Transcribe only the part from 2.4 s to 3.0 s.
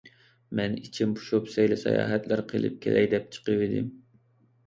قىلىپ